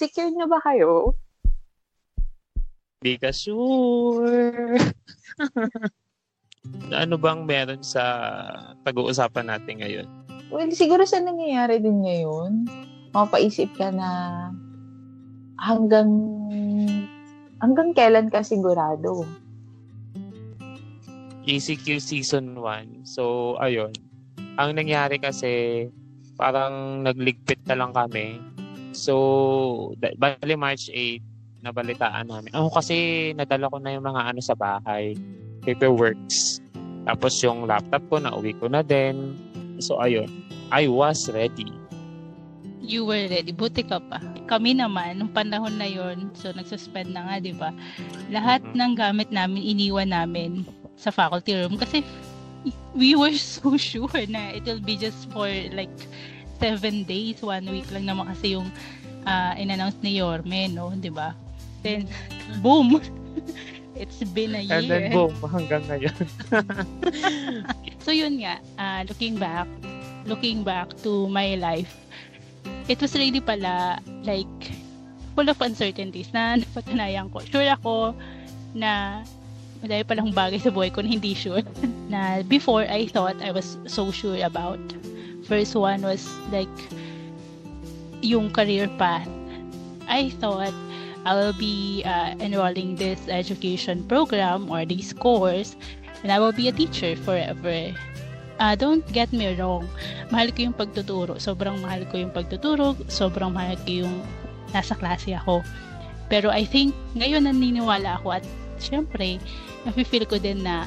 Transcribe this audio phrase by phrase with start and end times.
[0.00, 1.12] Secure na ba kayo?
[3.04, 4.80] Hindi ka sure.
[7.04, 8.00] ano bang meron sa
[8.80, 10.08] pag-uusapan natin ngayon?
[10.48, 12.64] Well, siguro sa nangyayari din ngayon,
[13.12, 14.08] mapaisip ka na
[15.60, 16.08] hanggang
[17.60, 19.28] hanggang kailan ka sigurado?
[21.44, 23.04] ECQ Season 1.
[23.04, 23.92] So, ayun.
[24.56, 25.84] Ang nangyari kasi,
[26.40, 28.40] parang nagligpit na lang kami.
[28.92, 32.50] So, bali March 8, nabalitaan namin.
[32.56, 35.14] Ako kasi, nadala ko na yung mga ano sa bahay.
[35.62, 36.58] Paperworks.
[37.04, 39.36] Tapos yung laptop ko, nauwi ko na din.
[39.80, 40.28] So, ayun.
[40.70, 41.66] I was ready.
[42.80, 43.50] You were ready.
[43.50, 44.22] Buti ka pa.
[44.46, 47.70] Kami naman, nung panahon na yon so nagsuspend na nga, di ba?
[48.30, 48.78] Lahat mm-hmm.
[48.78, 50.66] ng gamit namin, iniwan namin
[51.00, 52.04] sa faculty room kasi
[52.92, 55.92] we were so sure na it will be just for like
[56.60, 58.68] seven days, one week lang naman kasi yung
[59.24, 60.92] uh, in-announce ni Yorme, no?
[60.92, 61.32] Di ba?
[61.82, 62.06] Then,
[62.60, 63.00] boom!
[64.00, 64.80] It's been a year.
[64.80, 66.16] And then boom, hanggang ngayon.
[68.04, 69.68] so yun nga, uh, looking back,
[70.24, 72.00] looking back to my life,
[72.88, 74.48] it was really pala like
[75.36, 77.44] full of uncertainties na napatunayan ko.
[77.44, 78.16] Sure ako
[78.72, 79.20] na
[79.84, 81.60] madami palang bagay sa buhay ko na hindi sure.
[82.12, 84.80] na before, I thought I was so sure about.
[85.50, 86.22] First one was
[86.54, 86.70] like,
[88.22, 89.26] yung career path.
[90.06, 90.74] I thought
[91.26, 95.76] I will be uh, enrolling this education program or this course
[96.22, 97.92] and I will be a teacher forever.
[98.60, 99.88] Uh, don't get me wrong.
[100.28, 101.40] Mahal ko yung pagtuturo.
[101.40, 102.92] Sobrang mahal ko yung pagtuturo.
[103.08, 104.14] Sobrang mahal ko yung
[104.70, 105.64] nasa klase ako.
[106.28, 108.44] Pero I think ngayon naniniwala ako at
[108.76, 109.40] syempre,
[109.88, 110.86] nafe-feel ko din na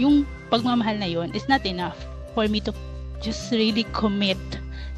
[0.00, 1.96] yung pagmamahal na yon is not enough
[2.32, 2.72] for me to
[3.20, 4.38] just really commit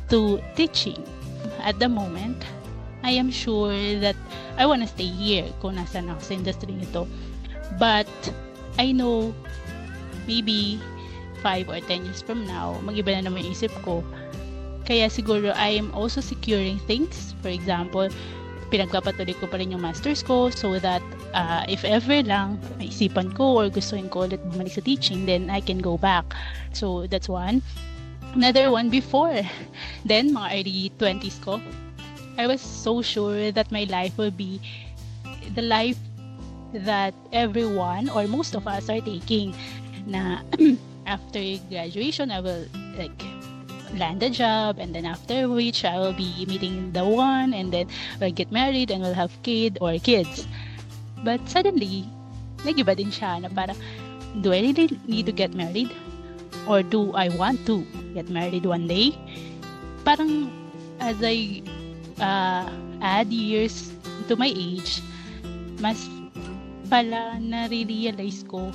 [0.08, 1.02] to teaching.
[1.60, 2.44] At the moment,
[3.02, 4.16] I am sure that
[4.58, 7.06] I want to stay here kung nasa ako sa industry nito.
[7.78, 8.10] But,
[8.78, 9.34] I know
[10.26, 10.78] maybe
[11.42, 14.02] 5 or 10 years from now, mag-iba na naman yung isip ko.
[14.88, 17.36] Kaya siguro I am also securing things.
[17.44, 18.08] For example,
[18.68, 21.00] pinagpapatuloy ko pa rin yung masters ko so that
[21.32, 25.60] uh, if ever lang maisipan ko or gustuin ko ulit bumalik sa teaching, then I
[25.60, 26.24] can go back.
[26.72, 27.60] So, that's one.
[28.34, 29.40] Another one before.
[30.04, 31.60] Then, mga early 20s ko,
[32.36, 34.60] I was so sure that my life will be
[35.54, 35.98] the life
[36.72, 39.56] that everyone or most of us are taking
[40.06, 40.44] na
[41.08, 41.40] after
[41.72, 42.68] graduation I will
[43.00, 43.16] like
[43.96, 47.88] land a job and then after which I will be meeting the one and then
[48.20, 50.46] we'll get married and we'll have kid or kids.
[51.24, 52.04] But suddenly,
[52.62, 53.76] nagiba din siya na parang,
[54.44, 55.90] do I really need to get married?
[56.68, 57.80] Or do I want to
[58.14, 59.16] get married one day?
[60.04, 60.48] Parang,
[61.00, 61.62] as I
[62.20, 62.68] uh,
[63.00, 63.92] add years
[64.28, 65.00] to my age,
[65.78, 65.98] mas
[66.88, 68.72] pala na-realize ko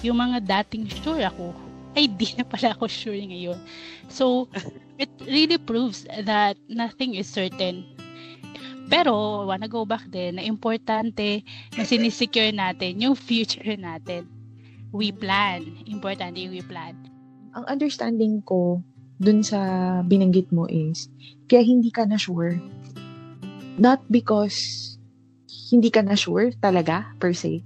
[0.00, 1.50] yung mga dating sure ako
[1.96, 3.56] ay di na pala ako sure ngayon.
[4.12, 4.52] So,
[5.00, 7.88] it really proves that nothing is certain.
[8.86, 11.42] Pero, wanna go back din, na importante
[11.74, 14.28] na sinisecure natin yung future natin.
[14.92, 15.66] We plan.
[15.88, 16.94] Importante yung we plan.
[17.56, 18.84] Ang understanding ko
[19.16, 19.56] dun sa
[20.04, 21.08] binanggit mo is,
[21.48, 22.60] kaya hindi ka na sure.
[23.80, 24.92] Not because
[25.72, 27.64] hindi ka na sure talaga, per se.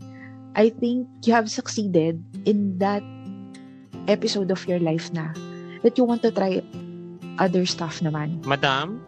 [0.54, 3.02] I think you have succeeded in that
[4.06, 5.34] episode of your life na
[5.82, 6.62] that you want to try
[7.42, 8.38] other stuff naman.
[8.46, 9.02] Madam,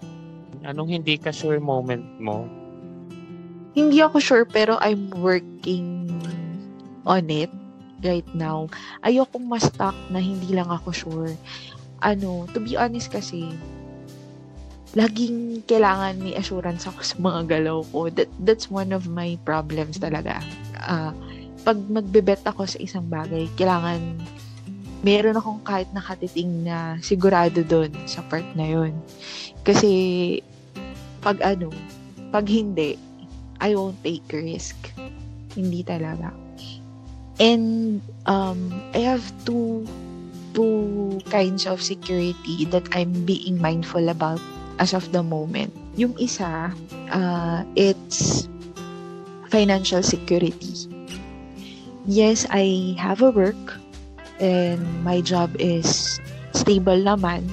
[0.66, 2.42] anong hindi ka sure moment mo?
[3.78, 6.10] Hindi ako sure pero I'm working
[7.06, 7.54] on it
[8.02, 8.66] right now.
[9.06, 11.32] Ayokong ma-stuck na hindi lang ako sure.
[12.02, 13.54] Ano, to be honest kasi,
[14.92, 18.12] laging kailangan may assurance ako sa mga galaw ko.
[18.12, 20.44] That, that's one of my problems talaga.
[20.82, 21.14] Uh,
[21.62, 24.18] pag magbebet ako sa isang bagay, kailangan
[25.02, 28.94] meron akong kahit nakatiting na sigurado doon sa part na yun.
[29.66, 29.90] Kasi,
[31.22, 31.70] pag ano,
[32.30, 32.98] pag hindi,
[33.62, 34.74] I won't take risk.
[35.54, 36.34] Hindi talaga.
[37.40, 39.86] And, um, I have two,
[40.54, 44.40] two kinds of security that I'm being mindful about
[44.78, 45.72] as of the moment.
[45.96, 46.72] Yung isa,
[47.10, 48.48] uh, it's
[49.48, 50.88] financial security.
[52.08, 53.78] Yes, I have a work
[54.40, 56.18] and my job is
[56.52, 57.46] stable naman.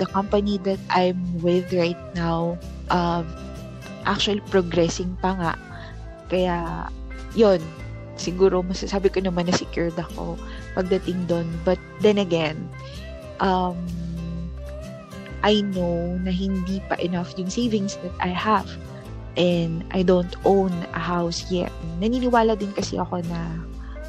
[0.00, 2.56] The company that I'm with right now,
[2.88, 3.22] uh,
[4.08, 5.52] actually progressing pa nga.
[6.32, 6.88] Kaya,
[7.36, 7.60] yon
[8.20, 10.36] siguro masasabi ko naman na secured ako
[10.76, 11.48] pagdating doon.
[11.64, 12.60] But then again,
[13.40, 13.80] um,
[15.40, 18.68] I know na hindi pa enough yung savings that I have
[19.40, 21.72] and I don't own a house yet.
[21.96, 23.40] Naniniwala din kasi ako na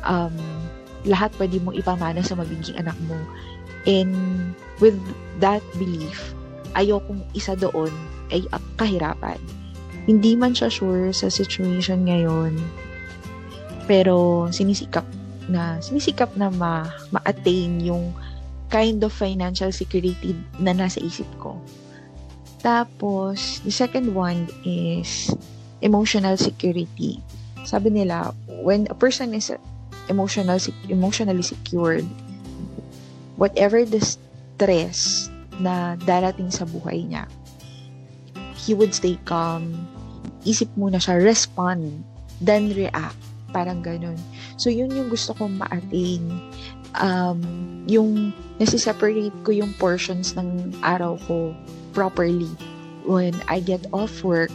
[0.03, 0.35] um,
[1.07, 3.15] lahat pwede mong ipamana sa magiging anak mo.
[3.87, 4.13] And
[4.83, 4.99] with
[5.39, 6.35] that belief,
[6.75, 7.95] ayokong isa doon
[8.29, 8.45] ay
[8.77, 9.39] kahirapan.
[10.05, 12.57] Hindi man siya sure sa situation ngayon,
[13.91, 15.03] pero sinisikap
[15.51, 18.15] na sinisikap na ma, ma-attain yung
[18.71, 20.31] kind of financial security
[20.63, 21.59] na nasa isip ko.
[22.63, 25.35] Tapos, the second one is
[25.83, 27.19] emotional security.
[27.67, 28.31] Sabi nila,
[28.63, 29.51] when a person is
[30.07, 30.55] emotional
[30.87, 32.07] emotionally secured,
[33.35, 35.27] whatever the stress
[35.59, 37.27] na darating sa buhay niya,
[38.55, 39.75] he would stay calm.
[40.47, 42.07] Isip muna siya, respond,
[42.39, 43.30] then react.
[43.51, 44.17] Parang ganun.
[44.55, 46.23] So, yun yung gusto kong ma-attain.
[46.95, 47.39] Um,
[47.87, 51.55] yung nasi-separate ko yung portions ng araw ko
[51.91, 52.51] properly.
[53.03, 54.53] When I get off work,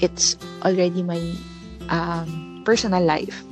[0.00, 1.20] it's already my
[1.88, 3.44] um, personal life.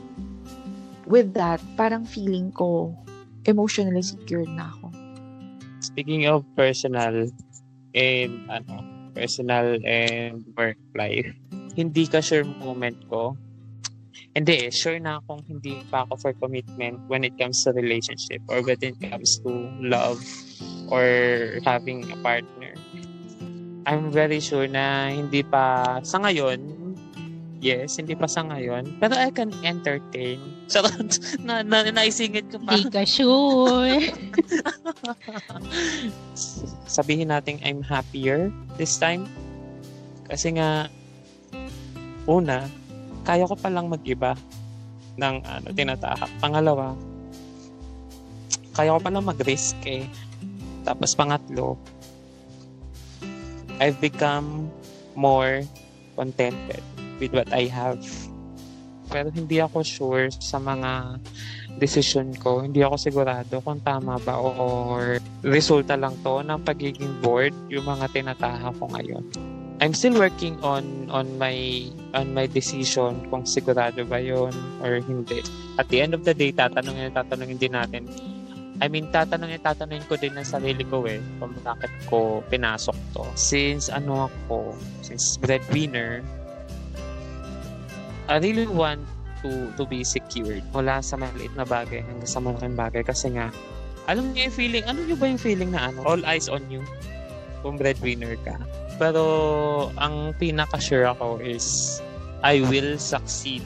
[1.07, 2.97] With that, parang feeling ko
[3.45, 4.89] emotionally secure na ako.
[5.85, 7.29] Speaking of personal
[7.93, 11.29] and ano, personal and work life,
[11.77, 13.37] hindi ka sure moment ko.
[14.35, 18.43] Hindi eh, sure na akong hindi pa ako for commitment when it comes to relationship
[18.51, 20.19] or when it comes to love
[20.91, 21.07] or
[21.63, 22.75] having a partner.
[23.85, 26.59] I'm very sure na hindi pa sa ngayon,
[27.61, 30.41] yes, hindi pa sa ngayon, pero I can entertain.
[30.73, 32.81] Charot, na, na, naisingit ko pa.
[32.81, 34.01] Hindi ka sure.
[36.97, 38.49] Sabihin natin I'm happier
[38.81, 39.29] this time.
[40.29, 40.89] Kasi nga,
[42.25, 42.65] una,
[43.25, 44.37] kaya ko palang mag-iba
[45.17, 46.31] ng ano, tinatahak.
[46.39, 46.93] Pangalawa,
[48.77, 50.05] kaya ko palang mag-risk eh.
[50.85, 51.81] Tapos pangatlo,
[53.81, 54.69] I've become
[55.17, 55.65] more
[56.15, 56.85] contented
[57.19, 58.05] with what I have.
[59.09, 61.23] Pero hindi ako sure sa mga
[61.79, 62.63] decision ko.
[62.63, 68.11] Hindi ako sigurado kung tama ba or resulta lang to ng pagiging bored yung mga
[68.13, 69.54] tinataha ko ngayon.
[69.85, 71.53] I'm still working on on my
[72.17, 75.45] on my decision kung sigurado ba yon or hindi.
[75.77, 78.09] At the end of the day, tatanungin tatanungin din natin
[78.83, 83.23] I mean, tatanungin, tatanungin ko din ng sarili ko eh, kung bakit ko pinasok to.
[83.39, 86.27] Since ano ako, since breadwinner,
[88.27, 89.05] I really want
[89.45, 93.53] to to be secured mula sa maliit na bagay hanggang sa malaking bagay kasi nga
[94.09, 96.81] alam niyo yung feeling, ano niyo ba yung feeling na ano, all eyes on you
[97.61, 98.57] kung breadwinner ka.
[98.97, 99.25] Pero
[99.99, 101.99] ang pinaka-sure ako is
[102.45, 103.65] I will succeed.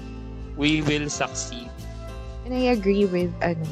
[0.56, 1.68] We will succeed.
[2.46, 3.66] And I agree with ano,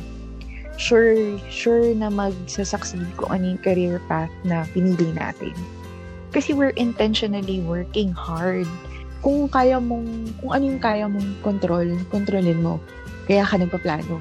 [0.77, 5.57] sure, sure na magsasucceed kung ano yung career path na pinili natin.
[6.37, 8.69] Kasi we're intentionally working hard.
[9.25, 12.77] Kung kaya mong, kung ano yung kaya mong control, kontrolin mo.
[13.25, 14.21] Kaya ka nagpaplano.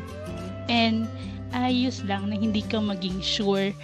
[0.71, 1.05] And
[1.51, 3.75] ayos lang na hindi ka maging sure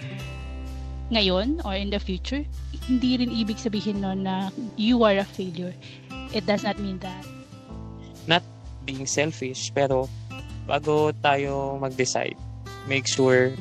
[1.12, 2.42] ngayon or in the future.
[2.88, 4.48] Hindi rin ibig sabihin no na
[4.80, 5.76] you are a failure.
[6.32, 7.22] It does not mean that.
[8.26, 8.42] Not
[8.88, 10.08] being selfish, pero
[10.64, 12.40] bago tayo mag-decide,
[12.88, 13.52] make sure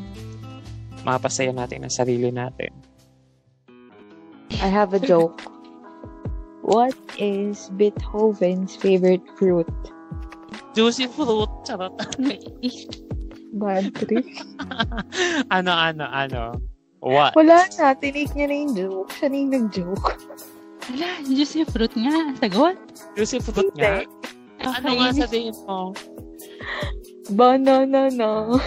[1.03, 2.71] mapasaya natin ang sarili natin.
[4.63, 5.43] I have a joke.
[6.61, 9.67] What is Beethoven's favorite fruit?
[10.77, 11.49] Juicy fruit.
[11.67, 11.97] Charot.
[13.59, 14.23] Bad trip.
[15.55, 16.70] ano, ano, ano?
[17.01, 17.33] What?
[17.33, 17.97] Wala na.
[17.97, 19.09] Tinig niya na yung joke.
[19.17, 20.07] Siya na yung nag-joke.
[20.93, 22.15] Wala, juicy fruit nga.
[22.37, 22.77] Sagot?
[23.17, 24.05] Juicy fruit nga?
[24.61, 25.93] Ano nga sabihin mo?
[27.33, 28.53] Banana na.